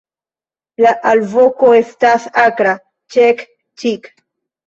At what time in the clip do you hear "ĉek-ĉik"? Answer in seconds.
3.17-4.09